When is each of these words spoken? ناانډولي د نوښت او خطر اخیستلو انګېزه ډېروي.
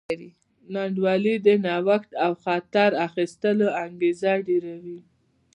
ناانډولي 0.73 1.35
د 1.45 1.47
نوښت 1.65 2.11
او 2.25 2.31
خطر 2.43 2.89
اخیستلو 3.07 3.67
انګېزه 3.85 4.33
ډېروي. 4.47 4.99